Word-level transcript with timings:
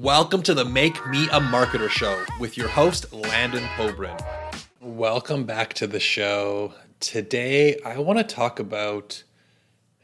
Welcome 0.00 0.42
to 0.42 0.52
the 0.52 0.64
Make 0.66 1.06
Me 1.06 1.24
a 1.28 1.40
Marketer 1.40 1.88
show 1.88 2.22
with 2.38 2.58
your 2.58 2.68
host, 2.68 3.10
Landon 3.14 3.64
Pobrin. 3.76 4.22
Welcome 4.82 5.44
back 5.44 5.72
to 5.74 5.86
the 5.86 6.00
show. 6.00 6.74
Today, 7.00 7.80
I 7.82 7.96
want 7.98 8.18
to 8.18 8.24
talk 8.24 8.58
about 8.58 9.22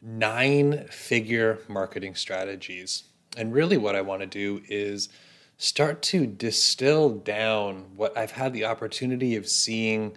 nine 0.00 0.86
figure 0.86 1.58
marketing 1.68 2.14
strategies. 2.14 3.04
And 3.36 3.52
really, 3.52 3.76
what 3.76 3.94
I 3.94 4.00
want 4.00 4.22
to 4.22 4.26
do 4.26 4.62
is 4.66 5.10
start 5.58 6.00
to 6.04 6.26
distill 6.26 7.10
down 7.10 7.84
what 7.94 8.16
I've 8.16 8.32
had 8.32 8.54
the 8.54 8.64
opportunity 8.64 9.36
of 9.36 9.46
seeing 9.46 10.16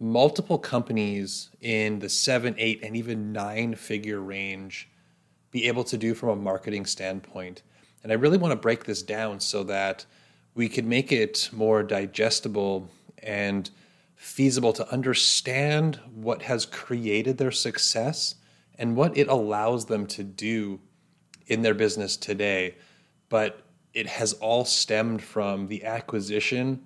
multiple 0.00 0.58
companies 0.58 1.48
in 1.60 2.00
the 2.00 2.08
seven, 2.08 2.56
eight, 2.58 2.82
and 2.82 2.96
even 2.96 3.32
nine 3.32 3.76
figure 3.76 4.20
range 4.20 4.88
be 5.52 5.68
able 5.68 5.84
to 5.84 5.96
do 5.96 6.12
from 6.12 6.30
a 6.30 6.36
marketing 6.36 6.86
standpoint. 6.86 7.62
And 8.02 8.10
I 8.10 8.16
really 8.16 8.38
want 8.38 8.52
to 8.52 8.56
break 8.56 8.84
this 8.84 9.02
down 9.02 9.40
so 9.40 9.62
that 9.64 10.06
we 10.54 10.68
could 10.68 10.86
make 10.86 11.12
it 11.12 11.48
more 11.52 11.82
digestible 11.82 12.90
and 13.22 13.70
feasible 14.16 14.72
to 14.72 14.88
understand 14.92 16.00
what 16.14 16.42
has 16.42 16.66
created 16.66 17.38
their 17.38 17.50
success 17.50 18.36
and 18.78 18.96
what 18.96 19.16
it 19.16 19.28
allows 19.28 19.86
them 19.86 20.06
to 20.06 20.24
do 20.24 20.80
in 21.46 21.62
their 21.62 21.74
business 21.74 22.16
today. 22.16 22.76
But 23.28 23.62
it 23.94 24.06
has 24.06 24.32
all 24.34 24.64
stemmed 24.64 25.22
from 25.22 25.68
the 25.68 25.84
acquisition 25.84 26.82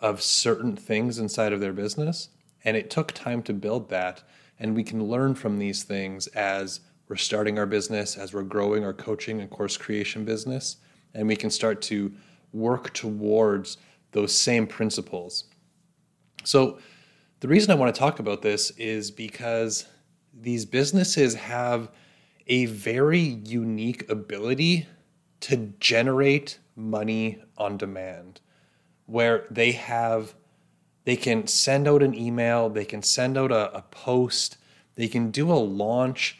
of 0.00 0.22
certain 0.22 0.76
things 0.76 1.18
inside 1.18 1.52
of 1.52 1.60
their 1.60 1.72
business. 1.72 2.28
And 2.64 2.76
it 2.76 2.90
took 2.90 3.12
time 3.12 3.42
to 3.44 3.52
build 3.52 3.90
that. 3.90 4.22
And 4.58 4.74
we 4.74 4.82
can 4.84 5.04
learn 5.04 5.34
from 5.34 5.58
these 5.58 5.82
things 5.82 6.26
as 6.28 6.80
we're 7.08 7.16
starting 7.16 7.58
our 7.58 7.66
business, 7.66 8.16
as 8.16 8.34
we're 8.34 8.42
growing 8.42 8.84
our 8.84 8.92
coaching 8.92 9.40
and 9.40 9.50
course 9.50 9.76
creation 9.76 10.24
business, 10.24 10.76
and 11.14 11.26
we 11.26 11.36
can 11.36 11.50
start 11.50 11.80
to 11.82 12.12
work 12.52 12.92
towards 12.92 13.78
those 14.12 14.34
same 14.34 14.66
principles. 14.66 15.44
So, 16.44 16.78
the 17.40 17.48
reason 17.48 17.70
I 17.70 17.74
want 17.76 17.94
to 17.94 17.98
talk 17.98 18.18
about 18.18 18.42
this 18.42 18.70
is 18.72 19.10
because 19.10 19.86
these 20.34 20.64
businesses 20.64 21.34
have 21.34 21.90
a 22.48 22.66
very 22.66 23.20
unique 23.20 24.10
ability 24.10 24.86
to 25.40 25.72
generate 25.78 26.58
money 26.74 27.40
on 27.56 27.76
demand 27.76 28.40
where 29.06 29.46
they 29.50 29.72
have 29.72 30.34
they 31.04 31.16
can 31.16 31.46
send 31.46 31.88
out 31.88 32.02
an 32.02 32.14
email 32.14 32.68
they 32.68 32.84
can 32.84 33.02
send 33.02 33.36
out 33.36 33.50
a, 33.50 33.74
a 33.76 33.82
post 33.82 34.58
they 34.94 35.08
can 35.08 35.30
do 35.30 35.50
a 35.50 35.54
launch 35.54 36.38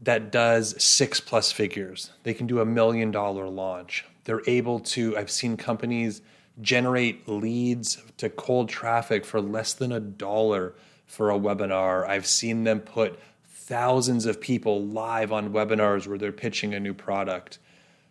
that 0.00 0.30
does 0.30 0.80
six 0.82 1.20
plus 1.20 1.50
figures. 1.50 2.10
They 2.22 2.34
can 2.34 2.46
do 2.46 2.60
a 2.60 2.64
million 2.64 3.10
dollar 3.10 3.48
launch. 3.48 4.04
They're 4.24 4.42
able 4.46 4.80
to, 4.80 5.16
I've 5.16 5.30
seen 5.30 5.56
companies 5.56 6.22
generate 6.60 7.28
leads 7.28 8.02
to 8.18 8.28
cold 8.28 8.68
traffic 8.68 9.24
for 9.24 9.40
less 9.40 9.72
than 9.72 9.92
a 9.92 10.00
dollar 10.00 10.74
for 11.06 11.30
a 11.30 11.38
webinar. 11.38 12.06
I've 12.06 12.26
seen 12.26 12.64
them 12.64 12.80
put 12.80 13.18
thousands 13.46 14.26
of 14.26 14.40
people 14.40 14.84
live 14.84 15.32
on 15.32 15.52
webinars 15.52 16.06
where 16.06 16.18
they're 16.18 16.32
pitching 16.32 16.74
a 16.74 16.80
new 16.80 16.94
product. 16.94 17.58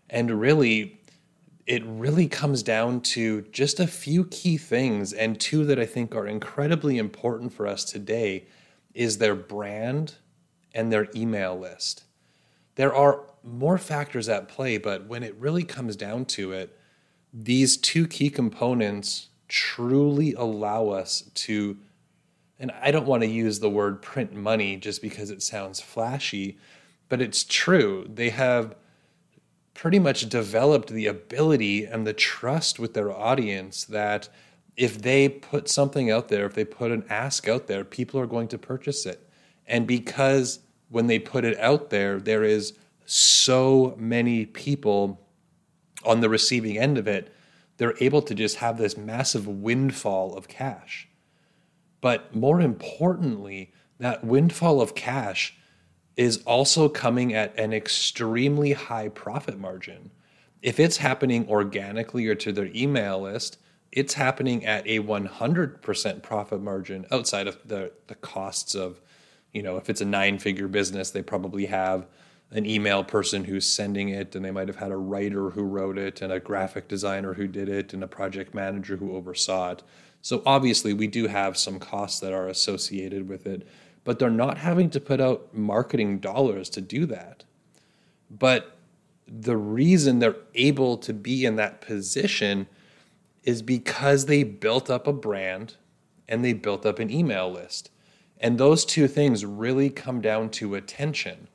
And 0.09 0.39
really, 0.39 0.99
it 1.65 1.83
really 1.85 2.27
comes 2.27 2.63
down 2.63 3.01
to 3.01 3.41
just 3.51 3.79
a 3.79 3.87
few 3.87 4.25
key 4.25 4.57
things, 4.57 5.11
and 5.11 5.39
two 5.39 5.65
that 5.65 5.79
I 5.79 5.85
think 5.85 6.15
are 6.15 6.27
incredibly 6.27 6.97
important 6.97 7.53
for 7.53 7.67
us 7.67 7.83
today 7.83 8.45
is 8.93 9.17
their 9.17 9.35
brand 9.35 10.15
and 10.77 10.91
their 10.91 11.07
email 11.15 11.57
list. 11.57 12.03
There 12.75 12.93
are 12.93 13.23
more 13.43 13.79
factors 13.79 14.29
at 14.29 14.47
play, 14.47 14.77
but 14.77 15.07
when 15.07 15.23
it 15.23 15.35
really 15.35 15.63
comes 15.63 15.95
down 15.95 16.25
to 16.25 16.51
it, 16.51 16.77
these 17.33 17.75
two 17.75 18.07
key 18.07 18.29
components 18.29 19.29
truly 19.47 20.33
allow 20.33 20.89
us 20.89 21.23
to, 21.33 21.77
and 22.59 22.71
I 22.79 22.91
don't 22.91 23.07
want 23.07 23.23
to 23.23 23.27
use 23.27 23.59
the 23.59 23.69
word 23.69 24.01
print 24.03 24.33
money 24.33 24.77
just 24.77 25.01
because 25.01 25.31
it 25.31 25.41
sounds 25.41 25.81
flashy, 25.81 26.59
but 27.09 27.21
it's 27.21 27.43
true. 27.43 28.07
They 28.13 28.29
have 28.29 28.75
pretty 29.73 29.99
much 29.99 30.29
developed 30.29 30.89
the 30.89 31.07
ability 31.07 31.85
and 31.85 32.05
the 32.05 32.13
trust 32.13 32.77
with 32.77 32.93
their 32.93 33.11
audience 33.11 33.83
that 33.85 34.29
if 34.75 35.01
they 35.01 35.27
put 35.27 35.69
something 35.69 36.11
out 36.11 36.27
there, 36.27 36.45
if 36.45 36.53
they 36.53 36.65
put 36.65 36.91
an 36.91 37.03
ask 37.09 37.47
out 37.47 37.65
there, 37.65 37.83
people 37.83 38.19
are 38.19 38.27
going 38.27 38.47
to 38.49 38.59
purchase 38.59 39.07
it. 39.07 39.27
And 39.65 39.87
because 39.87 40.59
when 40.89 41.07
they 41.07 41.19
put 41.19 41.45
it 41.45 41.57
out 41.59 41.89
there, 41.89 42.19
there 42.19 42.43
is 42.43 42.73
so 43.05 43.95
many 43.97 44.45
people 44.45 45.21
on 46.05 46.21
the 46.21 46.29
receiving 46.29 46.77
end 46.77 46.97
of 46.97 47.07
it, 47.07 47.33
they're 47.77 47.95
able 47.99 48.21
to 48.21 48.33
just 48.33 48.57
have 48.57 48.77
this 48.77 48.97
massive 48.97 49.47
windfall 49.47 50.35
of 50.35 50.47
cash. 50.47 51.07
But 52.01 52.35
more 52.35 52.61
importantly, 52.61 53.71
that 53.99 54.23
windfall 54.23 54.81
of 54.81 54.95
cash 54.95 55.55
is 56.15 56.41
also 56.45 56.89
coming 56.89 57.33
at 57.33 57.57
an 57.59 57.73
extremely 57.73 58.73
high 58.73 59.09
profit 59.09 59.59
margin. 59.59 60.11
If 60.61 60.79
it's 60.79 60.97
happening 60.97 61.47
organically 61.47 62.27
or 62.27 62.35
to 62.35 62.51
their 62.51 62.69
email 62.75 63.21
list, 63.21 63.59
it's 63.91 64.15
happening 64.15 64.65
at 64.65 64.85
a 64.87 64.99
100% 64.99 66.23
profit 66.23 66.61
margin 66.61 67.05
outside 67.11 67.47
of 67.47 67.57
the, 67.65 67.91
the 68.07 68.15
costs 68.15 68.75
of 68.75 68.99
you 69.53 69.63
know, 69.63 69.77
if 69.77 69.89
it's 69.89 70.01
a 70.01 70.05
nine 70.05 70.39
figure 70.39 70.67
business, 70.67 71.11
they 71.11 71.21
probably 71.21 71.65
have 71.65 72.07
an 72.51 72.65
email 72.65 73.03
person 73.03 73.43
who's 73.43 73.67
sending 73.67 74.09
it, 74.09 74.35
and 74.35 74.45
they 74.45 74.51
might 74.51 74.67
have 74.67 74.77
had 74.77 74.91
a 74.91 74.97
writer 74.97 75.49
who 75.49 75.63
wrote 75.63 75.97
it, 75.97 76.21
and 76.21 76.31
a 76.31 76.39
graphic 76.39 76.87
designer 76.87 77.33
who 77.33 77.47
did 77.47 77.67
it, 77.67 77.93
and 77.93 78.03
a 78.03 78.07
project 78.07 78.53
manager 78.53 78.97
who 78.97 79.15
oversaw 79.15 79.71
it. 79.71 79.83
So 80.21 80.41
obviously, 80.45 80.93
we 80.93 81.07
do 81.07 81.27
have 81.27 81.57
some 81.57 81.79
costs 81.79 82.19
that 82.21 82.33
are 82.33 82.47
associated 82.47 83.27
with 83.27 83.45
it, 83.45 83.67
but 84.03 84.19
they're 84.19 84.29
not 84.29 84.57
having 84.57 84.89
to 84.91 84.99
put 84.99 85.19
out 85.19 85.53
marketing 85.53 86.19
dollars 86.19 86.69
to 86.71 86.81
do 86.81 87.05
that. 87.07 87.43
But 88.29 88.77
the 89.27 89.57
reason 89.57 90.19
they're 90.19 90.35
able 90.55 90.97
to 90.97 91.13
be 91.13 91.45
in 91.45 91.57
that 91.57 91.81
position 91.81 92.67
is 93.43 93.61
because 93.61 94.25
they 94.25 94.43
built 94.43 94.89
up 94.89 95.07
a 95.07 95.13
brand 95.13 95.75
and 96.27 96.43
they 96.43 96.53
built 96.53 96.85
up 96.85 96.99
an 96.99 97.09
email 97.09 97.51
list. 97.51 97.89
And 98.39 98.57
those 98.57 98.85
two 98.85 99.07
things 99.07 99.45
really 99.45 99.89
come 99.89 100.21
down 100.21 100.49
to 100.51 100.75
attention. 100.75 101.47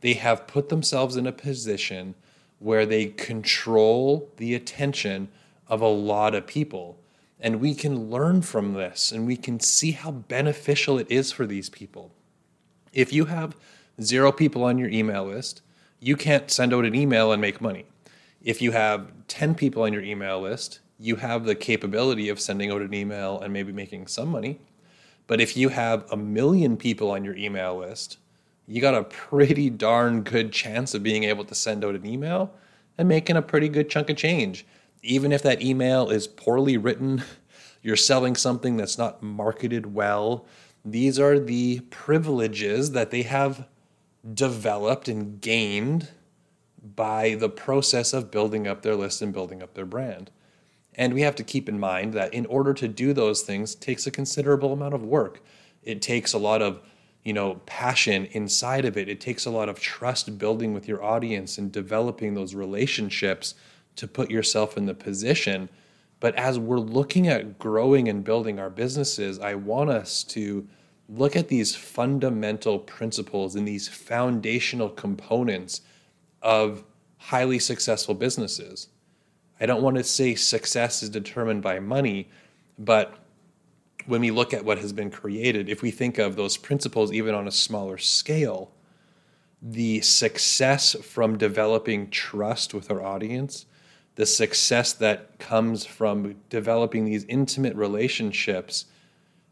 They 0.00 0.14
have 0.14 0.46
put 0.46 0.68
themselves 0.68 1.16
in 1.16 1.26
a 1.26 1.32
position 1.32 2.14
where 2.58 2.86
they 2.86 3.06
control 3.06 4.30
the 4.36 4.54
attention 4.54 5.28
of 5.68 5.80
a 5.80 5.88
lot 5.88 6.34
of 6.34 6.46
people. 6.46 6.98
And 7.40 7.60
we 7.60 7.74
can 7.74 8.10
learn 8.10 8.42
from 8.42 8.74
this 8.74 9.12
and 9.12 9.26
we 9.26 9.36
can 9.36 9.60
see 9.60 9.92
how 9.92 10.10
beneficial 10.10 10.98
it 10.98 11.06
is 11.10 11.30
for 11.32 11.46
these 11.46 11.68
people. 11.68 12.10
If 12.92 13.12
you 13.12 13.26
have 13.26 13.56
zero 14.00 14.32
people 14.32 14.64
on 14.64 14.78
your 14.78 14.88
email 14.88 15.24
list, 15.24 15.62
you 16.00 16.16
can't 16.16 16.50
send 16.50 16.72
out 16.72 16.84
an 16.84 16.94
email 16.94 17.32
and 17.32 17.40
make 17.40 17.60
money. 17.60 17.86
If 18.42 18.60
you 18.60 18.72
have 18.72 19.10
10 19.28 19.54
people 19.54 19.82
on 19.82 19.92
your 19.92 20.02
email 20.02 20.40
list, 20.40 20.80
you 20.98 21.16
have 21.16 21.44
the 21.44 21.54
capability 21.54 22.28
of 22.28 22.40
sending 22.40 22.70
out 22.70 22.82
an 22.82 22.94
email 22.94 23.40
and 23.40 23.52
maybe 23.52 23.72
making 23.72 24.06
some 24.06 24.28
money. 24.28 24.60
But 25.26 25.40
if 25.40 25.56
you 25.56 25.70
have 25.70 26.04
a 26.10 26.16
million 26.16 26.76
people 26.76 27.10
on 27.10 27.24
your 27.24 27.36
email 27.36 27.76
list, 27.78 28.18
you 28.66 28.80
got 28.80 28.94
a 28.94 29.04
pretty 29.04 29.70
darn 29.70 30.22
good 30.22 30.52
chance 30.52 30.94
of 30.94 31.02
being 31.02 31.24
able 31.24 31.44
to 31.44 31.54
send 31.54 31.84
out 31.84 31.94
an 31.94 32.06
email 32.06 32.52
and 32.96 33.08
making 33.08 33.36
a 33.36 33.42
pretty 33.42 33.68
good 33.68 33.90
chunk 33.90 34.10
of 34.10 34.16
change. 34.16 34.66
Even 35.02 35.32
if 35.32 35.42
that 35.42 35.62
email 35.62 36.08
is 36.08 36.26
poorly 36.26 36.76
written, 36.76 37.22
you're 37.82 37.96
selling 37.96 38.36
something 38.36 38.76
that's 38.76 38.98
not 38.98 39.22
marketed 39.22 39.94
well. 39.94 40.46
These 40.84 41.18
are 41.18 41.38
the 41.38 41.80
privileges 41.90 42.92
that 42.92 43.10
they 43.10 43.22
have 43.22 43.66
developed 44.32 45.08
and 45.08 45.40
gained 45.40 46.08
by 46.94 47.34
the 47.34 47.48
process 47.48 48.12
of 48.12 48.30
building 48.30 48.66
up 48.66 48.82
their 48.82 48.94
list 48.94 49.22
and 49.22 49.32
building 49.32 49.62
up 49.62 49.74
their 49.74 49.86
brand. 49.86 50.30
And 50.96 51.12
we 51.12 51.22
have 51.22 51.34
to 51.36 51.44
keep 51.44 51.68
in 51.68 51.78
mind 51.78 52.12
that 52.14 52.32
in 52.32 52.46
order 52.46 52.72
to 52.74 52.88
do 52.88 53.12
those 53.12 53.42
things 53.42 53.74
takes 53.74 54.06
a 54.06 54.10
considerable 54.10 54.72
amount 54.72 54.94
of 54.94 55.04
work. 55.04 55.42
It 55.82 56.00
takes 56.00 56.32
a 56.32 56.38
lot 56.38 56.62
of, 56.62 56.80
you 57.24 57.32
know, 57.32 57.60
passion 57.66 58.26
inside 58.26 58.84
of 58.84 58.96
it. 58.96 59.08
It 59.08 59.20
takes 59.20 59.44
a 59.44 59.50
lot 59.50 59.68
of 59.68 59.80
trust 59.80 60.38
building 60.38 60.72
with 60.72 60.86
your 60.86 61.02
audience 61.02 61.58
and 61.58 61.72
developing 61.72 62.34
those 62.34 62.54
relationships 62.54 63.54
to 63.96 64.06
put 64.06 64.30
yourself 64.30 64.76
in 64.76 64.86
the 64.86 64.94
position. 64.94 65.68
But 66.20 66.34
as 66.36 66.58
we're 66.58 66.78
looking 66.78 67.28
at 67.28 67.58
growing 67.58 68.08
and 68.08 68.24
building 68.24 68.58
our 68.58 68.70
businesses, 68.70 69.38
I 69.38 69.56
want 69.56 69.90
us 69.90 70.22
to 70.24 70.66
look 71.08 71.36
at 71.36 71.48
these 71.48 71.76
fundamental 71.76 72.78
principles 72.78 73.56
and 73.56 73.68
these 73.68 73.88
foundational 73.88 74.88
components 74.88 75.82
of 76.40 76.84
highly 77.18 77.58
successful 77.58 78.14
businesses. 78.14 78.88
I 79.60 79.66
don't 79.66 79.82
want 79.82 79.96
to 79.96 80.04
say 80.04 80.34
success 80.34 81.02
is 81.02 81.10
determined 81.10 81.62
by 81.62 81.78
money, 81.78 82.28
but 82.78 83.14
when 84.06 84.20
we 84.20 84.30
look 84.30 84.52
at 84.52 84.64
what 84.64 84.78
has 84.78 84.92
been 84.92 85.10
created, 85.10 85.68
if 85.68 85.82
we 85.82 85.90
think 85.90 86.18
of 86.18 86.36
those 86.36 86.56
principles 86.56 87.12
even 87.12 87.34
on 87.34 87.46
a 87.46 87.52
smaller 87.52 87.98
scale, 87.98 88.70
the 89.62 90.00
success 90.02 90.94
from 91.02 91.38
developing 91.38 92.10
trust 92.10 92.74
with 92.74 92.90
our 92.90 93.02
audience, 93.02 93.66
the 94.16 94.26
success 94.26 94.92
that 94.92 95.38
comes 95.38 95.86
from 95.86 96.36
developing 96.50 97.04
these 97.04 97.24
intimate 97.24 97.74
relationships, 97.74 98.86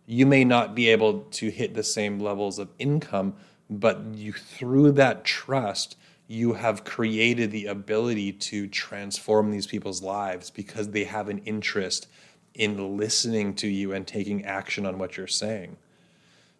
you 0.06 0.26
may 0.26 0.44
not 0.44 0.74
be 0.74 0.88
able 0.88 1.20
to 1.30 1.48
hit 1.48 1.74
the 1.74 1.82
same 1.82 2.18
levels 2.18 2.58
of 2.58 2.68
income, 2.78 3.34
but 3.70 4.00
you 4.14 4.32
through 4.32 4.92
that 4.92 5.24
trust, 5.24 5.96
you 6.32 6.54
have 6.54 6.82
created 6.82 7.50
the 7.50 7.66
ability 7.66 8.32
to 8.32 8.66
transform 8.66 9.50
these 9.50 9.66
people's 9.66 10.02
lives 10.02 10.48
because 10.48 10.88
they 10.88 11.04
have 11.04 11.28
an 11.28 11.36
interest 11.40 12.06
in 12.54 12.96
listening 12.96 13.54
to 13.54 13.68
you 13.68 13.92
and 13.92 14.06
taking 14.06 14.42
action 14.46 14.86
on 14.86 14.96
what 14.96 15.18
you're 15.18 15.26
saying. 15.26 15.76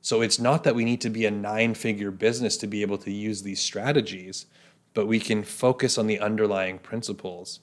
So 0.03 0.21
it's 0.21 0.39
not 0.39 0.65
that 0.65 0.75
we 0.75 0.85
need 0.85 1.01
to 1.01 1.09
be 1.09 1.25
a 1.25 1.31
nine 1.31 1.73
figure 1.73 2.11
business 2.11 2.59
to 2.59 2.67
be 2.67 2.83
able 2.83 2.99
to 2.99 3.11
use 3.11 3.43
these 3.43 3.63
strategies, 3.63 4.45
but 4.93 5.07
we 5.07 5.19
can 5.19 5.43
focus 5.43 5.97
on 5.97 6.07
the 6.07 6.21
underlying 6.21 6.79
principles. 6.79 7.61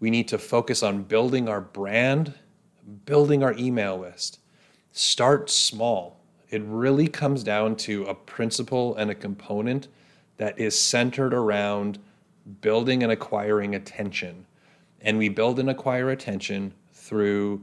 We 0.00 0.10
need 0.10 0.26
to 0.28 0.38
focus 0.38 0.82
on 0.82 1.04
building 1.04 1.48
our 1.48 1.60
brand, 1.60 2.34
building 3.04 3.44
our 3.44 3.54
email 3.56 3.96
list. 3.96 4.40
Start 4.90 5.48
small. 5.48 6.18
It 6.48 6.62
really 6.64 7.06
comes 7.06 7.44
down 7.44 7.76
to 7.76 8.02
a 8.06 8.16
principle 8.16 8.96
and 8.96 9.12
a 9.12 9.14
component 9.14 9.86
that 10.40 10.58
is 10.58 10.80
centered 10.80 11.34
around 11.34 11.98
building 12.62 13.02
and 13.02 13.12
acquiring 13.12 13.74
attention. 13.74 14.46
And 15.02 15.18
we 15.18 15.28
build 15.28 15.58
and 15.58 15.68
acquire 15.68 16.08
attention 16.08 16.72
through 16.94 17.62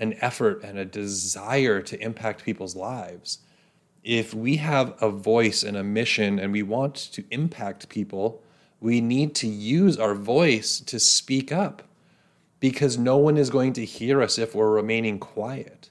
an 0.00 0.14
effort 0.20 0.64
and 0.64 0.80
a 0.80 0.84
desire 0.84 1.80
to 1.80 2.02
impact 2.02 2.44
people's 2.44 2.74
lives. 2.74 3.38
If 4.02 4.34
we 4.34 4.56
have 4.56 5.00
a 5.00 5.10
voice 5.10 5.62
and 5.62 5.76
a 5.76 5.84
mission 5.84 6.40
and 6.40 6.52
we 6.52 6.64
want 6.64 6.96
to 7.12 7.22
impact 7.30 7.88
people, 7.88 8.42
we 8.80 9.00
need 9.00 9.36
to 9.36 9.46
use 9.46 9.96
our 9.96 10.16
voice 10.16 10.80
to 10.80 10.98
speak 10.98 11.52
up 11.52 11.84
because 12.58 12.98
no 12.98 13.16
one 13.16 13.36
is 13.36 13.48
going 13.48 13.74
to 13.74 13.84
hear 13.84 14.20
us 14.20 14.38
if 14.40 14.56
we're 14.56 14.72
remaining 14.72 15.20
quiet. 15.20 15.90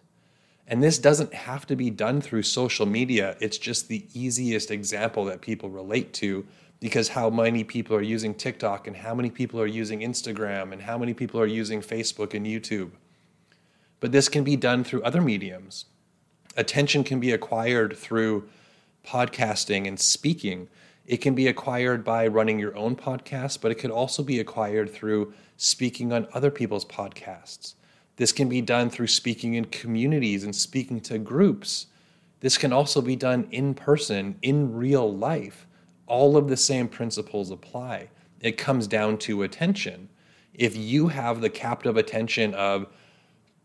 And 0.67 0.83
this 0.83 0.99
doesn't 0.99 1.33
have 1.33 1.65
to 1.67 1.75
be 1.75 1.89
done 1.89 2.19
through 2.19 2.43
social 2.43 2.85
media. 2.85 3.37
It's 3.39 3.57
just 3.57 3.87
the 3.87 4.05
easiest 4.13 4.69
example 4.69 5.23
that 5.25 5.39
people 5.39 5.69
relate 5.69 6.13
to 6.15 6.45
because 6.79 7.09
how 7.09 7.29
many 7.29 7.63
people 7.63 7.95
are 7.95 8.01
using 8.01 8.35
TikTok 8.35 8.85
and 8.85 8.97
how 8.97 9.15
many 9.15 9.29
people 9.29 9.61
are 9.61 9.67
using 9.67 10.01
Instagram 10.01 10.73
and 10.73 10.81
how 10.81 10.97
many 10.97 11.13
people 11.13 11.39
are 11.39 11.47
using 11.47 11.81
Facebook 11.81 12.33
and 12.33 12.45
YouTube. 12.45 12.91
But 13.99 14.11
this 14.11 14.29
can 14.29 14.43
be 14.43 14.57
done 14.57 14.83
through 14.83 15.03
other 15.03 15.21
mediums. 15.21 15.85
Attention 16.55 17.03
can 17.03 17.19
be 17.19 17.31
acquired 17.31 17.97
through 17.97 18.47
podcasting 19.05 19.87
and 19.87 19.99
speaking. 19.99 20.67
It 21.05 21.17
can 21.17 21.33
be 21.33 21.47
acquired 21.47 22.03
by 22.03 22.27
running 22.27 22.59
your 22.59 22.75
own 22.75 22.95
podcast, 22.95 23.61
but 23.61 23.71
it 23.71 23.75
could 23.75 23.89
also 23.89 24.21
be 24.21 24.39
acquired 24.39 24.91
through 24.91 25.33
speaking 25.55 26.11
on 26.11 26.27
other 26.33 26.51
people's 26.51 26.85
podcasts. 26.85 27.75
This 28.17 28.31
can 28.31 28.49
be 28.49 28.61
done 28.61 28.89
through 28.89 29.07
speaking 29.07 29.53
in 29.53 29.65
communities 29.65 30.43
and 30.43 30.55
speaking 30.55 30.99
to 31.01 31.17
groups. 31.17 31.87
This 32.39 32.57
can 32.57 32.73
also 32.73 32.99
be 32.99 33.15
done 33.15 33.47
in 33.51 33.73
person, 33.73 34.37
in 34.41 34.75
real 34.75 35.15
life. 35.15 35.67
All 36.07 36.35
of 36.35 36.47
the 36.47 36.57
same 36.57 36.87
principles 36.87 37.51
apply. 37.51 38.09
It 38.41 38.57
comes 38.57 38.87
down 38.87 39.17
to 39.19 39.43
attention. 39.43 40.09
If 40.53 40.75
you 40.75 41.07
have 41.09 41.41
the 41.41 41.49
captive 41.49 41.95
attention 41.95 42.53
of 42.55 42.87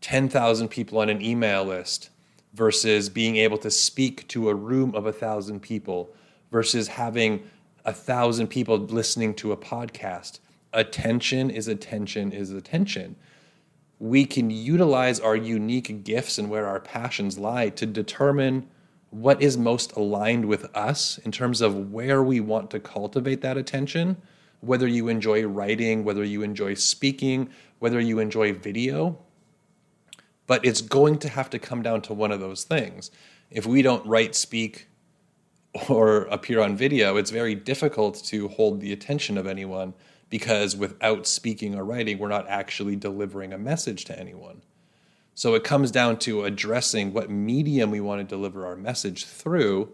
10,000 0.01 0.67
people 0.67 0.99
on 0.99 1.09
an 1.09 1.21
email 1.21 1.65
list 1.65 2.09
versus 2.53 3.09
being 3.09 3.37
able 3.37 3.57
to 3.57 3.71
speak 3.71 4.27
to 4.27 4.49
a 4.49 4.55
room 4.55 4.93
of 4.93 5.07
a 5.07 5.13
thousand 5.13 5.61
people 5.61 6.13
versus 6.51 6.87
having 6.87 7.41
a 7.85 7.93
thousand 7.93 8.47
people 8.47 8.77
listening 8.77 9.33
to 9.33 9.51
a 9.51 9.57
podcast, 9.57 10.39
attention 10.73 11.49
is 11.49 11.67
attention 11.67 12.31
is 12.31 12.51
attention 12.51 13.15
we 14.03 14.25
can 14.25 14.49
utilize 14.49 15.21
our 15.21 15.33
unique 15.33 16.03
gifts 16.03 16.37
and 16.37 16.49
where 16.49 16.67
our 16.67 16.81
passions 16.81 17.39
lie 17.39 17.69
to 17.69 17.85
determine 17.85 18.67
what 19.11 19.41
is 19.41 19.57
most 19.57 19.93
aligned 19.93 20.43
with 20.43 20.65
us 20.75 21.19
in 21.19 21.31
terms 21.31 21.61
of 21.61 21.89
where 21.89 22.21
we 22.21 22.41
want 22.41 22.69
to 22.69 22.81
cultivate 22.81 23.39
that 23.39 23.55
attention. 23.55 24.17
Whether 24.59 24.87
you 24.87 25.07
enjoy 25.07 25.45
writing, 25.45 26.03
whether 26.03 26.25
you 26.25 26.43
enjoy 26.43 26.73
speaking, 26.73 27.49
whether 27.79 28.01
you 28.01 28.19
enjoy 28.19 28.51
video. 28.51 29.17
But 30.47 30.65
it's 30.65 30.81
going 30.81 31.17
to 31.19 31.29
have 31.29 31.49
to 31.51 31.57
come 31.57 31.81
down 31.81 32.01
to 32.01 32.13
one 32.13 32.33
of 32.33 32.41
those 32.41 32.65
things. 32.65 33.09
If 33.49 33.65
we 33.65 33.81
don't 33.81 34.05
write, 34.05 34.35
speak, 34.35 34.89
or 35.87 36.23
appear 36.23 36.59
on 36.59 36.75
video, 36.75 37.15
it's 37.15 37.31
very 37.31 37.55
difficult 37.55 38.21
to 38.25 38.49
hold 38.49 38.81
the 38.81 38.91
attention 38.91 39.37
of 39.37 39.47
anyone 39.47 39.93
because 40.33 40.75
without 40.75 41.27
speaking 41.27 41.75
or 41.75 41.85
writing, 41.85 42.17
we're 42.17 42.27
not 42.27 42.49
actually 42.49 42.95
delivering 42.95 43.53
a 43.53 43.57
message 43.59 44.03
to 44.03 44.19
anyone. 44.19 44.63
So 45.35 45.53
it 45.53 45.63
comes 45.63 45.91
down 45.91 46.17
to 46.21 46.43
addressing 46.43 47.13
what 47.13 47.29
medium 47.29 47.91
we 47.91 48.01
want 48.01 48.19
to 48.19 48.23
deliver 48.35 48.65
our 48.65 48.75
message 48.75 49.25
through, 49.25 49.93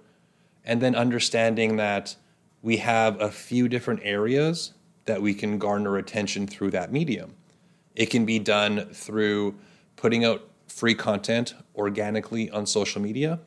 and 0.64 0.82
then 0.82 0.96
understanding 0.96 1.76
that 1.76 2.16
we 2.62 2.78
have 2.78 3.20
a 3.20 3.30
few 3.30 3.68
different 3.68 4.00
areas 4.02 4.72
that 5.04 5.22
we 5.22 5.34
can 5.34 5.58
garner 5.58 5.98
attention 5.98 6.48
through 6.48 6.72
that 6.72 6.90
medium. 6.90 7.36
It 7.94 8.06
can 8.06 8.24
be 8.24 8.40
done 8.40 8.86
through 8.94 9.56
putting 9.98 10.24
out 10.24 10.48
free 10.70 10.96
content 10.96 11.54
organically 11.76 12.50
on 12.50 12.66
social 12.66 13.02
media. 13.02 13.42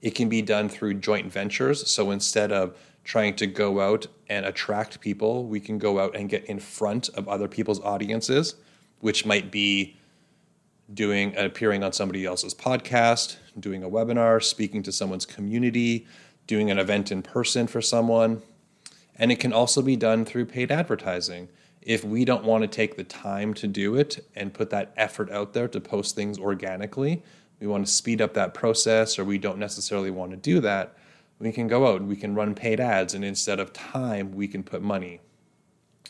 It 0.00 0.14
can 0.14 0.28
be 0.28 0.42
done 0.42 0.68
through 0.68 0.94
joint 0.94 1.32
ventures. 1.32 1.90
So 1.90 2.12
instead 2.12 2.52
of 2.52 2.76
trying 3.08 3.34
to 3.34 3.46
go 3.46 3.80
out 3.80 4.06
and 4.28 4.44
attract 4.44 5.00
people, 5.00 5.46
we 5.46 5.58
can 5.58 5.78
go 5.78 5.98
out 5.98 6.14
and 6.14 6.28
get 6.28 6.44
in 6.44 6.58
front 6.58 7.08
of 7.14 7.26
other 7.26 7.48
people's 7.48 7.80
audiences, 7.80 8.56
which 9.00 9.24
might 9.24 9.50
be 9.50 9.96
doing 10.92 11.34
appearing 11.38 11.82
on 11.82 11.90
somebody 11.90 12.26
else's 12.26 12.52
podcast, 12.52 13.36
doing 13.58 13.82
a 13.82 13.88
webinar, 13.88 14.44
speaking 14.44 14.82
to 14.82 14.92
someone's 14.92 15.24
community, 15.24 16.06
doing 16.46 16.70
an 16.70 16.78
event 16.78 17.10
in 17.10 17.22
person 17.22 17.66
for 17.66 17.80
someone. 17.80 18.42
And 19.16 19.32
it 19.32 19.40
can 19.40 19.54
also 19.54 19.80
be 19.80 19.96
done 19.96 20.26
through 20.26 20.44
paid 20.44 20.70
advertising. 20.70 21.48
If 21.80 22.04
we 22.04 22.26
don't 22.26 22.44
want 22.44 22.60
to 22.60 22.68
take 22.68 22.98
the 22.98 23.04
time 23.04 23.54
to 23.54 23.66
do 23.66 23.94
it 23.94 24.22
and 24.36 24.52
put 24.52 24.68
that 24.68 24.92
effort 24.98 25.30
out 25.30 25.54
there 25.54 25.68
to 25.68 25.80
post 25.80 26.14
things 26.14 26.38
organically, 26.38 27.22
we 27.58 27.68
want 27.68 27.86
to 27.86 27.90
speed 27.90 28.20
up 28.20 28.34
that 28.34 28.52
process 28.52 29.18
or 29.18 29.24
we 29.24 29.38
don't 29.38 29.58
necessarily 29.58 30.10
want 30.10 30.32
to 30.32 30.36
do 30.36 30.60
that, 30.60 30.94
we 31.38 31.52
can 31.52 31.68
go 31.68 31.86
out 31.86 32.02
we 32.02 32.16
can 32.16 32.34
run 32.34 32.54
paid 32.54 32.80
ads, 32.80 33.14
and 33.14 33.24
instead 33.24 33.60
of 33.60 33.72
time, 33.72 34.32
we 34.32 34.48
can 34.48 34.62
put 34.62 34.82
money. 34.82 35.20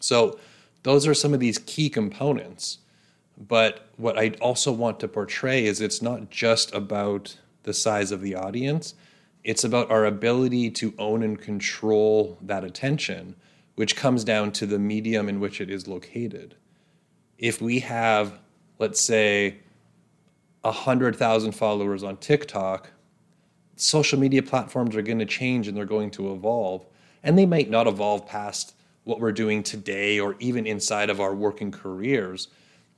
So, 0.00 0.38
those 0.84 1.06
are 1.06 1.14
some 1.14 1.34
of 1.34 1.40
these 1.40 1.58
key 1.58 1.90
components. 1.90 2.78
But 3.36 3.88
what 3.96 4.18
I 4.18 4.30
also 4.40 4.72
want 4.72 4.98
to 5.00 5.08
portray 5.08 5.64
is 5.64 5.80
it's 5.80 6.02
not 6.02 6.30
just 6.30 6.74
about 6.74 7.36
the 7.62 7.74
size 7.74 8.10
of 8.10 8.20
the 8.20 8.34
audience, 8.34 8.94
it's 9.44 9.64
about 9.64 9.90
our 9.90 10.04
ability 10.04 10.70
to 10.72 10.94
own 10.98 11.22
and 11.22 11.40
control 11.40 12.38
that 12.42 12.64
attention, 12.64 13.36
which 13.76 13.96
comes 13.96 14.24
down 14.24 14.50
to 14.52 14.66
the 14.66 14.78
medium 14.78 15.28
in 15.28 15.40
which 15.40 15.60
it 15.60 15.70
is 15.70 15.86
located. 15.86 16.56
If 17.38 17.62
we 17.62 17.80
have, 17.80 18.38
let's 18.78 19.00
say, 19.00 19.58
100,000 20.62 21.52
followers 21.52 22.02
on 22.02 22.16
TikTok, 22.16 22.90
social 23.80 24.18
media 24.18 24.42
platforms 24.42 24.96
are 24.96 25.02
going 25.02 25.18
to 25.18 25.26
change 25.26 25.68
and 25.68 25.76
they're 25.76 25.84
going 25.84 26.10
to 26.12 26.32
evolve. 26.32 26.84
And 27.22 27.38
they 27.38 27.46
might 27.46 27.70
not 27.70 27.86
evolve 27.86 28.26
past 28.26 28.74
what 29.04 29.20
we're 29.20 29.32
doing 29.32 29.62
today 29.62 30.20
or 30.20 30.36
even 30.38 30.66
inside 30.66 31.10
of 31.10 31.20
our 31.20 31.34
working 31.34 31.70
careers. 31.70 32.48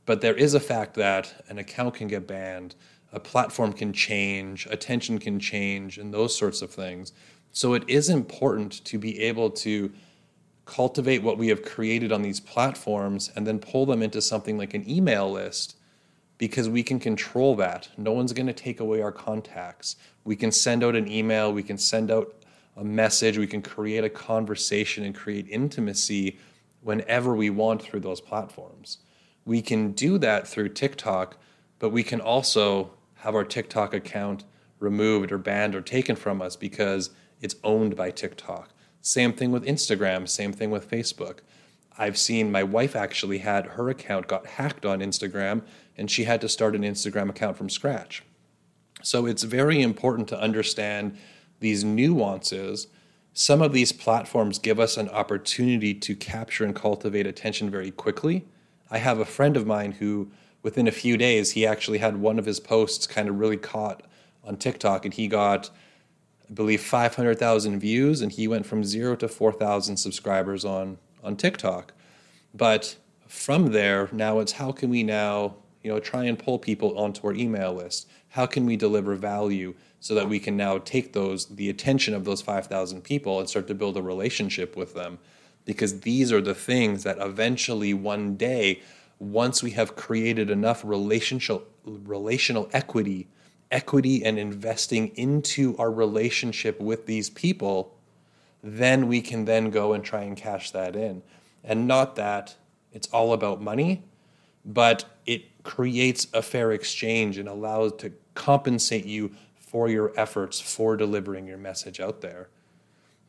But 0.06 0.20
there 0.20 0.34
is 0.34 0.54
a 0.54 0.60
fact 0.60 0.94
that 0.94 1.44
an 1.48 1.58
account 1.58 1.94
can 1.94 2.08
get 2.08 2.26
banned, 2.26 2.74
a 3.12 3.20
platform 3.20 3.72
can 3.72 3.92
change, 3.92 4.66
attention 4.70 5.18
can 5.18 5.38
change, 5.38 5.98
and 5.98 6.12
those 6.12 6.36
sorts 6.36 6.62
of 6.62 6.70
things. 6.70 7.12
So 7.52 7.74
it 7.74 7.84
is 7.88 8.08
important 8.08 8.84
to 8.86 8.98
be 8.98 9.20
able 9.20 9.50
to 9.50 9.92
cultivate 10.64 11.22
what 11.22 11.38
we 11.38 11.48
have 11.48 11.62
created 11.62 12.12
on 12.12 12.22
these 12.22 12.40
platforms 12.40 13.30
and 13.34 13.46
then 13.46 13.58
pull 13.58 13.86
them 13.86 14.02
into 14.02 14.22
something 14.22 14.56
like 14.56 14.74
an 14.74 14.88
email 14.88 15.30
list 15.30 15.76
because 16.40 16.70
we 16.70 16.82
can 16.82 16.98
control 16.98 17.54
that. 17.54 17.90
No 17.98 18.12
one's 18.12 18.32
going 18.32 18.46
to 18.46 18.54
take 18.54 18.80
away 18.80 19.02
our 19.02 19.12
contacts. 19.12 19.96
We 20.24 20.36
can 20.36 20.50
send 20.50 20.82
out 20.82 20.96
an 20.96 21.06
email, 21.06 21.52
we 21.52 21.62
can 21.62 21.76
send 21.76 22.10
out 22.10 22.34
a 22.78 22.82
message, 22.82 23.36
we 23.36 23.46
can 23.46 23.60
create 23.60 24.04
a 24.04 24.08
conversation 24.08 25.04
and 25.04 25.14
create 25.14 25.46
intimacy 25.50 26.38
whenever 26.80 27.36
we 27.36 27.50
want 27.50 27.82
through 27.82 28.00
those 28.00 28.22
platforms. 28.22 28.98
We 29.44 29.60
can 29.60 29.92
do 29.92 30.16
that 30.16 30.48
through 30.48 30.70
TikTok, 30.70 31.36
but 31.78 31.90
we 31.90 32.02
can 32.02 32.22
also 32.22 32.92
have 33.16 33.34
our 33.34 33.44
TikTok 33.44 33.92
account 33.92 34.44
removed 34.78 35.30
or 35.32 35.36
banned 35.36 35.74
or 35.74 35.82
taken 35.82 36.16
from 36.16 36.40
us 36.40 36.56
because 36.56 37.10
it's 37.42 37.56
owned 37.62 37.96
by 37.96 38.10
TikTok. 38.10 38.70
Same 39.02 39.34
thing 39.34 39.52
with 39.52 39.66
Instagram, 39.66 40.26
same 40.26 40.54
thing 40.54 40.70
with 40.70 40.90
Facebook. 40.90 41.40
I've 41.98 42.18
seen 42.18 42.50
my 42.50 42.62
wife 42.62 42.96
actually 42.96 43.38
had 43.38 43.66
her 43.66 43.90
account 43.90 44.26
got 44.26 44.46
hacked 44.46 44.86
on 44.86 45.00
Instagram 45.00 45.62
and 45.96 46.10
she 46.10 46.24
had 46.24 46.40
to 46.40 46.48
start 46.48 46.74
an 46.74 46.82
Instagram 46.82 47.28
account 47.28 47.56
from 47.56 47.68
scratch. 47.68 48.22
So 49.02 49.26
it's 49.26 49.42
very 49.42 49.82
important 49.82 50.28
to 50.28 50.40
understand 50.40 51.16
these 51.60 51.84
nuances. 51.84 52.86
Some 53.32 53.62
of 53.62 53.72
these 53.72 53.92
platforms 53.92 54.58
give 54.58 54.80
us 54.80 54.96
an 54.96 55.08
opportunity 55.10 55.94
to 55.94 56.16
capture 56.16 56.64
and 56.64 56.74
cultivate 56.74 57.26
attention 57.26 57.70
very 57.70 57.90
quickly, 57.90 58.46
I 58.90 58.98
have 58.98 59.20
a 59.20 59.24
friend 59.24 59.56
of 59.56 59.66
mine 59.66 59.92
who, 59.92 60.30
within 60.62 60.88
a 60.88 60.92
few 60.92 61.16
days, 61.16 61.52
he 61.52 61.64
actually 61.64 61.98
had 61.98 62.16
one 62.16 62.38
of 62.38 62.46
his 62.46 62.58
posts 62.58 63.06
kind 63.06 63.28
of 63.28 63.38
really 63.38 63.56
caught 63.56 64.02
on 64.42 64.56
TikTok 64.56 65.04
and 65.04 65.14
he 65.14 65.28
got, 65.28 65.70
I 66.48 66.52
believe, 66.52 66.82
500,000 66.82 67.78
views 67.78 68.20
and 68.20 68.32
he 68.32 68.48
went 68.48 68.66
from 68.66 68.82
zero 68.82 69.14
to 69.16 69.28
4,000 69.28 69.96
subscribers 69.96 70.64
on, 70.64 70.98
on 71.22 71.36
TikTok. 71.36 71.92
But 72.54 72.96
from 73.26 73.72
there, 73.72 74.08
now 74.12 74.40
it's 74.40 74.52
how 74.52 74.72
can 74.72 74.90
we 74.90 75.02
now, 75.02 75.56
you 75.82 75.92
know, 75.92 76.00
try 76.00 76.24
and 76.24 76.38
pull 76.38 76.58
people 76.58 76.98
onto 76.98 77.26
our 77.26 77.34
email 77.34 77.74
list? 77.74 78.08
How 78.30 78.46
can 78.46 78.66
we 78.66 78.76
deliver 78.76 79.14
value 79.14 79.74
so 80.00 80.14
that 80.14 80.28
we 80.28 80.38
can 80.38 80.56
now 80.56 80.78
take 80.78 81.12
those, 81.12 81.46
the 81.46 81.68
attention 81.68 82.14
of 82.14 82.24
those 82.24 82.42
5,000 82.42 83.02
people 83.02 83.38
and 83.38 83.48
start 83.48 83.66
to 83.68 83.74
build 83.74 83.96
a 83.96 84.02
relationship 84.02 84.76
with 84.76 84.94
them? 84.94 85.18
Because 85.64 86.00
these 86.00 86.32
are 86.32 86.40
the 86.40 86.54
things 86.54 87.02
that 87.04 87.18
eventually 87.18 87.94
one 87.94 88.36
day, 88.36 88.82
once 89.18 89.62
we 89.62 89.72
have 89.72 89.94
created 89.94 90.50
enough 90.50 90.82
relational, 90.84 91.62
relational 91.84 92.68
equity, 92.72 93.28
equity 93.70 94.24
and 94.24 94.38
investing 94.38 95.08
into 95.08 95.76
our 95.78 95.90
relationship 95.90 96.80
with 96.80 97.06
these 97.06 97.30
people, 97.30 97.94
then 98.62 99.08
we 99.08 99.20
can 99.20 99.44
then 99.44 99.70
go 99.70 99.92
and 99.92 100.04
try 100.04 100.22
and 100.22 100.36
cash 100.36 100.70
that 100.70 100.96
in. 100.96 101.22
And 101.64 101.86
not 101.86 102.16
that 102.16 102.56
it's 102.92 103.08
all 103.08 103.32
about 103.32 103.60
money, 103.60 104.04
but 104.64 105.04
it 105.26 105.62
creates 105.62 106.26
a 106.32 106.42
fair 106.42 106.72
exchange 106.72 107.38
and 107.38 107.48
allows 107.48 107.92
to 107.98 108.12
compensate 108.34 109.06
you 109.06 109.32
for 109.58 109.88
your 109.88 110.12
efforts 110.16 110.60
for 110.60 110.96
delivering 110.96 111.46
your 111.46 111.58
message 111.58 112.00
out 112.00 112.20
there. 112.20 112.48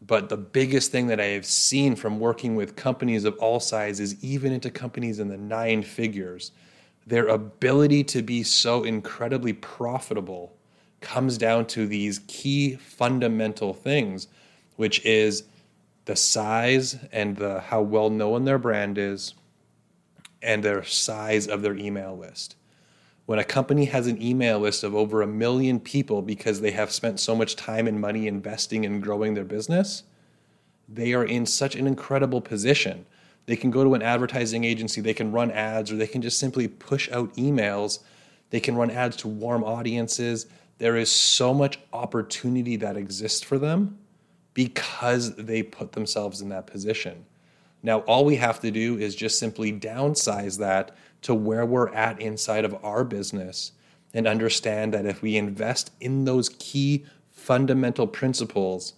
But 0.02 0.30
the 0.30 0.38
biggest 0.38 0.92
thing 0.92 1.08
that 1.08 1.20
I 1.20 1.26
have 1.26 1.46
seen 1.46 1.96
from 1.96 2.20
working 2.20 2.56
with 2.56 2.76
companies 2.76 3.24
of 3.24 3.38
all 3.38 3.60
sizes, 3.60 4.22
even 4.24 4.52
into 4.52 4.72
companies 4.72 5.20
in 5.20 5.28
the 5.28 5.38
nine 5.38 5.84
figures, 5.84 6.52
their 7.06 7.28
ability 7.28 8.04
to 8.06 8.24
be 8.24 8.42
so 8.42 8.84
incredibly 8.84 9.54
profitable 9.54 10.56
comes 11.02 11.38
down 11.38 11.66
to 11.66 11.86
these 11.86 12.22
key 12.28 12.76
fundamental 12.76 13.74
things, 13.74 14.28
which 14.82 15.06
is 15.06 15.44
the 16.06 16.16
size 16.16 16.98
and 17.12 17.38
the 17.38 17.60
how 17.60 17.80
well 17.84 18.10
known 18.10 18.46
their 18.46 18.58
brand 18.58 18.98
is, 18.98 19.36
and 20.42 20.64
their 20.64 20.84
size 20.84 21.48
of 21.48 21.62
their 21.62 21.76
email 21.76 22.18
list. 22.18 22.56
When 23.28 23.38
a 23.38 23.44
company 23.44 23.86
has 23.86 24.08
an 24.08 24.20
email 24.20 24.58
list 24.58 24.84
of 24.84 24.96
over 24.96 25.22
a 25.22 25.28
million 25.28 25.80
people 25.80 26.24
because 26.24 26.62
they 26.62 26.72
have 26.72 26.90
spent 26.92 27.20
so 27.20 27.36
much 27.36 27.56
time 27.56 27.86
and 27.86 28.02
money 28.02 28.26
investing 28.26 28.84
in 28.84 29.02
growing 29.02 29.36
their 29.36 29.44
business, 29.44 30.02
they 30.90 31.14
are 31.14 31.26
in 31.26 31.46
such 31.46 31.76
an 31.76 31.86
incredible 31.86 32.42
position. 32.42 33.06
They 33.46 33.58
can 33.58 33.70
go 33.70 33.84
to 33.84 33.94
an 33.94 34.02
advertising 34.02 34.64
agency, 34.64 35.00
they 35.00 35.14
can 35.14 35.32
run 35.32 35.52
ads, 35.52 35.92
or 35.92 35.96
they 35.96 36.08
can 36.08 36.24
just 36.24 36.40
simply 36.40 36.68
push 36.68 37.08
out 37.12 37.32
emails. 37.36 38.00
They 38.50 38.60
can 38.60 38.76
run 38.76 38.90
ads 38.90 39.16
to 39.18 39.28
warm 39.28 39.64
audiences. 39.64 40.48
There 40.80 40.98
is 40.98 41.12
so 41.12 41.54
much 41.54 41.78
opportunity 41.94 42.78
that 42.78 42.98
exists 42.98 43.44
for 43.44 43.60
them 43.60 44.00
because 44.54 45.36
they 45.36 45.64
put 45.64 45.94
themselves 45.94 46.42
in 46.42 46.50
that 46.50 46.68
position. 46.68 47.26
Now, 47.84 48.00
all 48.02 48.26
we 48.26 48.36
have 48.36 48.60
to 48.62 48.72
do 48.72 48.98
is 48.98 49.16
just 49.16 49.40
simply 49.40 49.74
downsize 49.74 50.60
that 50.60 50.96
to 51.24 51.34
where 51.34 51.66
we're 51.66 51.90
at 51.94 52.22
inside 52.22 52.66
of 52.66 52.78
our 52.84 53.04
business 53.04 53.72
and 54.14 54.28
understand 54.28 54.94
that 54.94 55.06
if 55.06 55.22
we 55.22 55.38
invest 55.38 55.92
in 56.00 56.26
those 56.26 56.50
key 56.60 57.06
fundamental 57.32 58.08
principles, 58.08 58.94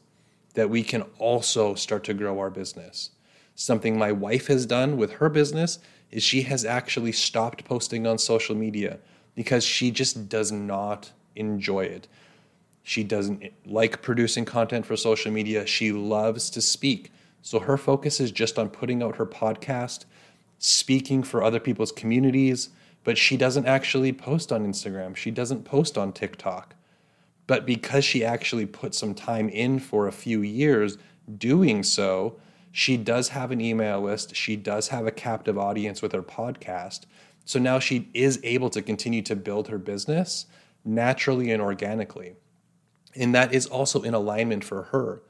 that 0.54 0.70
we 0.70 0.84
can 0.84 1.04
also 1.18 1.76
start 1.76 2.04
to 2.06 2.14
grow 2.14 2.40
our 2.40 2.50
business. 2.50 3.12
Something 3.56 3.98
my 3.98 4.12
wife 4.12 4.48
has 4.48 4.66
done 4.66 4.98
with 4.98 5.14
her 5.14 5.30
business 5.30 5.80
is 6.12 6.24
she 6.24 6.44
has 6.44 6.66
actually 6.66 7.12
stopped 7.12 7.66
posting 7.66 8.06
on 8.06 8.18
social 8.18 8.56
media 8.56 9.00
because 9.36 9.64
she 9.64 9.92
just 9.92 10.30
does 10.30 10.52
not 10.52 11.12
enjoy 11.36 11.82
it. 11.82 12.08
She 12.84 13.04
doesn't 13.04 13.44
like 13.66 14.02
producing 14.02 14.46
content 14.46 14.86
for 14.86 14.98
social 14.98 15.32
media. 15.32 15.66
She 15.66 15.92
loves 15.92 16.50
to 16.52 16.62
speak. 16.62 17.12
So 17.42 17.60
her 17.60 17.78
focus 17.78 18.20
is 18.20 18.32
just 18.32 18.60
on 18.60 18.70
putting 18.70 19.02
out 19.02 19.16
her 19.16 19.26
podcast, 19.26 20.06
speaking 20.60 21.24
for 21.24 21.44
other 21.44 21.60
people's 21.60 21.92
communities, 21.92 22.70
but 23.04 23.18
she 23.18 23.38
doesn't 23.38 23.66
actually 23.66 24.14
post 24.14 24.52
on 24.52 24.66
Instagram. 24.66 25.16
She 25.16 25.32
doesn't 25.32 25.64
post 25.64 25.98
on 25.98 26.12
TikTok. 26.14 26.76
But 27.48 27.66
because 27.66 28.06
she 28.06 28.24
actually 28.24 28.66
put 28.66 28.96
some 28.96 29.14
time 29.14 29.50
in 29.50 29.80
for 29.80 30.08
a 30.08 30.14
few 30.14 30.42
years 30.42 30.98
doing 31.38 31.84
so, 31.84 32.38
she 32.72 32.98
does 32.98 33.30
have 33.30 33.52
an 33.52 33.62
email 33.62 34.02
list. 34.02 34.36
She 34.36 34.56
does 34.56 34.88
have 34.90 35.06
a 35.06 35.12
captive 35.12 35.58
audience 35.58 36.02
with 36.02 36.14
her 36.14 36.24
podcast. 36.24 37.02
So 37.46 37.60
now 37.60 37.80
she 37.80 38.10
is 38.14 38.40
able 38.44 38.70
to 38.72 38.82
continue 38.82 39.22
to 39.24 39.36
build 39.36 39.68
her 39.68 39.78
business 39.78 40.46
naturally 40.86 41.52
and 41.52 41.62
organically. 41.62 42.36
And 43.16 43.34
that 43.36 43.54
is 43.54 43.66
also 43.66 44.02
in 44.02 44.14
alignment 44.14 44.64
for 44.64 44.84
her. 44.84 45.22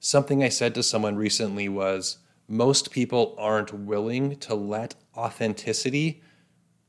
Something 0.00 0.42
I 0.42 0.48
said 0.48 0.74
to 0.74 0.82
someone 0.82 1.16
recently 1.16 1.68
was 1.68 2.18
most 2.48 2.90
people 2.90 3.34
aren't 3.38 3.72
willing 3.72 4.36
to 4.36 4.54
let 4.54 4.94
authenticity 5.16 6.22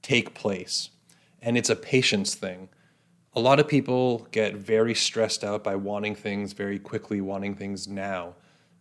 take 0.01 0.33
place. 0.33 0.89
And 1.41 1.57
it's 1.57 1.69
a 1.69 1.75
patience 1.75 2.35
thing. 2.35 2.69
A 3.33 3.39
lot 3.39 3.59
of 3.59 3.67
people 3.67 4.27
get 4.31 4.55
very 4.55 4.95
stressed 4.95 5.43
out 5.43 5.63
by 5.63 5.75
wanting 5.75 6.15
things 6.15 6.53
very 6.53 6.79
quickly, 6.79 7.21
wanting 7.21 7.55
things 7.55 7.87
now. 7.87 8.35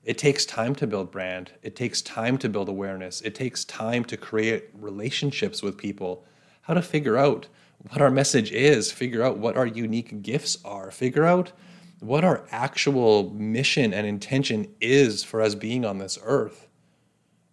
It 0.05 0.17
takes 0.17 0.47
time 0.47 0.75
to 0.77 0.87
build 0.87 1.11
brand. 1.11 1.53
It 1.63 1.77
takes 1.77 2.01
time 2.01 2.39
to 2.39 2.49
build 2.49 2.69
awareness. 2.69 3.21
It 3.21 3.35
takes 3.35 3.65
time 3.65 4.05
to 4.07 4.17
create 4.17 4.71
relationships 4.73 5.63
with 5.63 5.77
people. 5.77 6.25
How 6.63 6.75
to 6.75 6.83
figure 6.83 7.17
out 7.17 7.49
what 7.91 8.03
our 8.03 8.11
message 8.11 8.51
is, 8.51 8.91
figure 8.91 9.23
out 9.23 9.39
what 9.39 9.57
our 9.57 9.67
unique 9.67 10.23
gifts 10.23 10.59
are, 10.65 10.91
figure 10.91 11.25
out 11.25 11.53
what 12.01 12.25
our 12.25 12.45
actual 12.51 13.31
mission 13.31 13.93
and 13.93 14.07
intention 14.07 14.69
is 14.81 15.25
for 15.25 15.41
us 15.41 15.55
being 15.55 15.85
on 15.85 15.99
this 15.99 16.19
earth. 16.23 16.69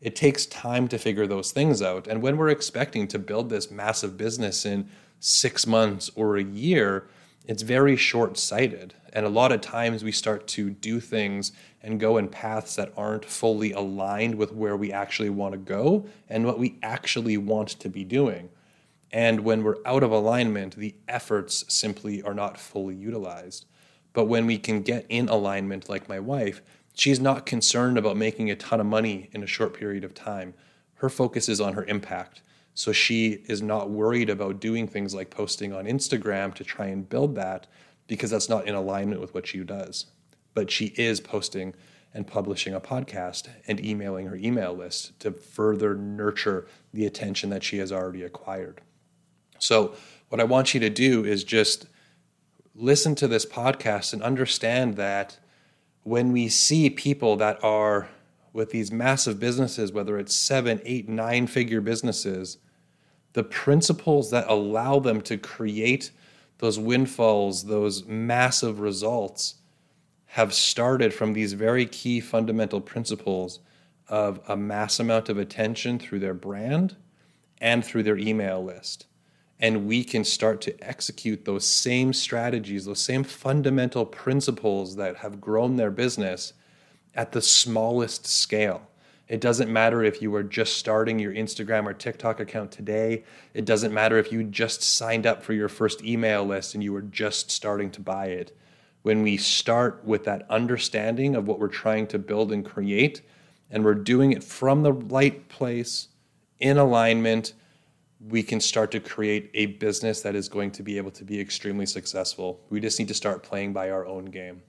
It 0.01 0.15
takes 0.15 0.45
time 0.45 0.87
to 0.89 0.97
figure 0.97 1.25
those 1.25 1.51
things 1.51 1.81
out. 1.81 2.07
And 2.07 2.21
when 2.21 2.37
we're 2.37 2.49
expecting 2.49 3.07
to 3.07 3.19
build 3.19 3.49
this 3.49 3.71
massive 3.71 4.17
business 4.17 4.65
in 4.65 4.87
six 5.19 5.65
months 5.65 6.11
or 6.15 6.37
a 6.37 6.43
year, 6.43 7.07
it's 7.45 7.63
very 7.63 7.95
short 7.95 8.37
sighted. 8.37 8.93
And 9.13 9.25
a 9.25 9.29
lot 9.29 9.51
of 9.51 9.61
times 9.61 10.03
we 10.03 10.11
start 10.11 10.47
to 10.47 10.69
do 10.69 10.99
things 10.99 11.51
and 11.81 11.99
go 11.99 12.17
in 12.17 12.27
paths 12.27 12.75
that 12.75 12.91
aren't 12.97 13.25
fully 13.25 13.71
aligned 13.71 14.35
with 14.35 14.51
where 14.51 14.75
we 14.75 14.91
actually 14.91 15.29
want 15.29 15.53
to 15.53 15.57
go 15.57 16.05
and 16.29 16.45
what 16.45 16.59
we 16.59 16.77
actually 16.83 17.37
want 17.37 17.69
to 17.69 17.89
be 17.89 18.03
doing. 18.03 18.49
And 19.15 19.45
when 19.45 19.63
we're 19.63 19.77
out 19.85 20.03
of 20.03 20.11
alignment, 20.11 20.75
the 20.75 20.93
efforts 21.07 21.63
simply 21.73 22.21
are 22.21 22.33
not 22.33 22.59
fully 22.59 22.95
utilized. 22.95 23.65
But 24.11 24.25
when 24.25 24.45
we 24.45 24.57
can 24.57 24.81
get 24.81 25.05
in 25.07 25.29
alignment, 25.29 25.87
like 25.87 26.09
my 26.09 26.19
wife, 26.19 26.61
she's 26.93 27.21
not 27.21 27.45
concerned 27.45 27.97
about 27.97 28.17
making 28.17 28.51
a 28.51 28.57
ton 28.57 28.81
of 28.81 28.85
money 28.85 29.29
in 29.31 29.41
a 29.41 29.47
short 29.47 29.73
period 29.73 30.03
of 30.03 30.13
time. 30.13 30.53
Her 30.95 31.07
focus 31.07 31.47
is 31.47 31.61
on 31.61 31.75
her 31.75 31.85
impact. 31.85 32.41
So 32.73 32.91
she 32.91 33.45
is 33.47 33.61
not 33.61 33.89
worried 33.89 34.29
about 34.29 34.59
doing 34.59 34.85
things 34.85 35.15
like 35.15 35.29
posting 35.29 35.71
on 35.71 35.85
Instagram 35.85 36.53
to 36.55 36.65
try 36.65 36.87
and 36.87 37.07
build 37.07 37.35
that 37.35 37.67
because 38.07 38.31
that's 38.31 38.49
not 38.49 38.67
in 38.67 38.75
alignment 38.75 39.21
with 39.21 39.33
what 39.33 39.47
she 39.47 39.59
does. 39.59 40.07
But 40.53 40.69
she 40.69 40.87
is 40.97 41.21
posting 41.21 41.73
and 42.13 42.27
publishing 42.27 42.73
a 42.73 42.81
podcast 42.81 43.47
and 43.65 43.79
emailing 43.79 44.27
her 44.27 44.35
email 44.35 44.73
list 44.73 45.17
to 45.21 45.31
further 45.31 45.95
nurture 45.95 46.67
the 46.93 47.05
attention 47.05 47.49
that 47.51 47.63
she 47.63 47.77
has 47.77 47.93
already 47.93 48.21
acquired. 48.21 48.81
So, 49.65 49.95
what 50.29 50.39
I 50.39 50.43
want 50.43 50.75
you 50.75 50.79
to 50.81 50.91
do 50.91 51.25
is 51.25 51.43
just 51.43 51.87
listen 52.75 53.15
to 53.15 53.27
this 53.27 53.47
podcast 53.47 54.13
and 54.13 54.21
understand 54.21 54.95
that 54.97 55.39
when 56.03 56.31
we 56.31 56.49
see 56.49 56.87
people 56.91 57.35
that 57.37 57.63
are 57.63 58.07
with 58.53 58.69
these 58.69 58.91
massive 58.91 59.39
businesses, 59.39 59.91
whether 59.91 60.19
it's 60.19 60.35
seven, 60.35 60.81
eight, 60.85 61.09
nine 61.09 61.47
figure 61.47 61.81
businesses, 61.81 62.59
the 63.33 63.43
principles 63.43 64.29
that 64.29 64.47
allow 64.47 64.99
them 64.99 65.19
to 65.21 65.35
create 65.35 66.11
those 66.59 66.77
windfalls, 66.77 67.63
those 67.63 68.05
massive 68.05 68.79
results, 68.79 69.55
have 70.27 70.53
started 70.53 71.11
from 71.11 71.33
these 71.33 71.53
very 71.53 71.87
key 71.87 72.19
fundamental 72.19 72.81
principles 72.81 73.61
of 74.09 74.39
a 74.47 74.55
mass 74.55 74.99
amount 74.99 75.27
of 75.27 75.39
attention 75.39 75.97
through 75.97 76.19
their 76.19 76.35
brand 76.35 76.95
and 77.59 77.83
through 77.83 78.03
their 78.03 78.17
email 78.17 78.63
list 78.63 79.07
and 79.59 79.85
we 79.85 80.03
can 80.03 80.23
start 80.23 80.61
to 80.61 80.87
execute 80.87 81.45
those 81.45 81.65
same 81.65 82.11
strategies, 82.13 82.85
those 82.85 82.99
same 82.99 83.23
fundamental 83.23 84.05
principles 84.05 84.95
that 84.97 85.17
have 85.17 85.39
grown 85.39 85.75
their 85.77 85.91
business 85.91 86.53
at 87.13 87.31
the 87.31 87.41
smallest 87.41 88.27
scale. 88.27 88.81
It 89.27 89.41
doesn't 89.41 89.71
matter 89.71 90.03
if 90.03 90.21
you 90.21 90.35
are 90.35 90.43
just 90.43 90.77
starting 90.77 91.17
your 91.17 91.33
Instagram 91.33 91.85
or 91.85 91.93
TikTok 91.93 92.39
account 92.39 92.71
today. 92.71 93.23
It 93.53 93.65
doesn't 93.65 93.93
matter 93.93 94.17
if 94.17 94.31
you 94.31 94.43
just 94.43 94.83
signed 94.83 95.25
up 95.25 95.41
for 95.41 95.53
your 95.53 95.69
first 95.69 96.03
email 96.03 96.45
list 96.45 96.75
and 96.75 96.83
you 96.83 96.93
were 96.93 97.01
just 97.01 97.49
starting 97.49 97.89
to 97.91 98.01
buy 98.01 98.27
it. 98.27 98.55
When 99.01 99.23
we 99.23 99.37
start 99.37 100.03
with 100.03 100.25
that 100.25 100.45
understanding 100.49 101.35
of 101.35 101.47
what 101.47 101.59
we're 101.59 101.67
trying 101.69 102.07
to 102.07 102.19
build 102.19 102.51
and 102.51 102.63
create, 102.63 103.21
and 103.71 103.83
we're 103.83 103.95
doing 103.95 104.31
it 104.31 104.43
from 104.43 104.83
the 104.83 104.93
right 104.93 105.47
place 105.49 106.09
in 106.59 106.77
alignment, 106.77 107.53
we 108.19 108.41
can 108.41 108.59
start 108.59 108.91
to 108.91 108.99
create 108.99 109.51
a 109.53 109.67
business 109.67 110.21
that 110.21 110.35
is 110.35 110.49
going 110.49 110.71
to 110.71 110.83
be 110.83 110.97
able 110.97 111.11
to 111.11 111.23
be 111.23 111.39
extremely 111.39 111.85
successful. 111.85 112.61
We 112.69 112.79
just 112.79 112.97
need 112.97 113.07
to 113.09 113.13
start 113.13 113.43
playing 113.43 113.73
by 113.73 113.91
our 113.91 114.05
own 114.05 114.25
game. 114.25 114.61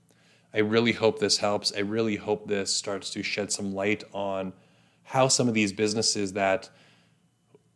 I 0.52 0.58
really 0.58 0.92
hope 0.92 1.18
this 1.18 1.38
helps. 1.38 1.72
I 1.76 1.80
really 1.80 2.16
hope 2.16 2.46
this 2.46 2.72
starts 2.72 3.10
to 3.10 3.22
shed 3.22 3.52
some 3.52 3.74
light 3.74 4.04
on 4.12 4.52
how 5.04 5.28
some 5.28 5.48
of 5.48 5.54
these 5.54 5.72
businesses 5.72 6.32
that 6.32 6.68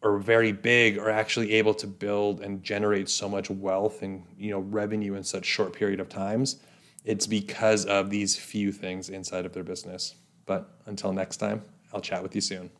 are 0.03 0.19
very 0.19 0.53
big 0.53 0.99
are 0.99 1.11
actually 1.11 1.53
able 1.53 1.75
to 1.75 1.87
build 1.87 2.41
and 2.41 2.62
generate 2.62 3.09
so 3.09 3.29
much 3.29 3.50
wealth 3.50 4.03
and 4.03 4.25
you 4.39 4.50
know 4.50 4.61
revenue 4.61 5.15
in 5.15 5.23
such 5.23 5.45
short 5.45 5.73
period 5.73 6.00
of 6.00 6.09
times 6.09 6.57
it's 7.05 7.27
because 7.27 7.85
of 7.87 8.11
these 8.11 8.37
few 8.37 8.73
things 8.73 9.11
inside 9.11 9.45
of 9.45 9.53
their 9.53 9.62
business 9.62 10.15
but 10.47 10.79
until 10.87 11.12
next 11.12 11.37
time 11.37 11.62
i'll 11.93 12.00
chat 12.00 12.23
with 12.23 12.35
you 12.35 12.41
soon 12.41 12.71